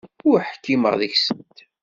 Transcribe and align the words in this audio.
Ur 0.29 0.39
ḥkimeɣ 0.49 0.93
deg-sent. 1.01 1.57